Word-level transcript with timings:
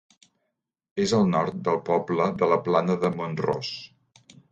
És 1.03 1.11
al 1.17 1.27
nord 1.33 1.59
del 1.67 1.77
poble 1.89 2.27
de 2.39 2.49
la 2.53 2.57
Plana 2.69 2.97
de 3.05 3.13
Mont-ros. 3.19 3.71